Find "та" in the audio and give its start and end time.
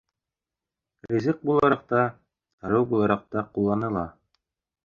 1.93-2.07, 3.37-3.47